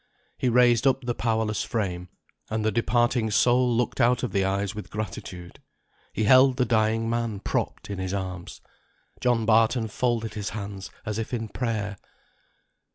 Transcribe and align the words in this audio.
He 0.35 0.49
raised 0.49 0.87
up 0.87 1.01
the 1.03 1.13
powerless 1.13 1.61
frame; 1.63 2.09
and 2.49 2.65
the 2.65 2.71
departing 2.71 3.29
soul 3.29 3.71
looked 3.77 4.01
out 4.01 4.23
of 4.23 4.31
the 4.31 4.43
eyes 4.43 4.73
with 4.73 4.89
gratitude. 4.89 5.61
He 6.11 6.23
held 6.23 6.57
the 6.57 6.65
dying 6.65 7.07
man 7.07 7.39
propped 7.39 7.87
in 7.87 7.99
his 7.99 8.11
arms. 8.11 8.61
John 9.19 9.45
Barton 9.45 9.87
folded 9.89 10.33
his 10.33 10.49
hands 10.57 10.89
as 11.05 11.19
if 11.19 11.35
in 11.35 11.49
prayer. 11.49 11.97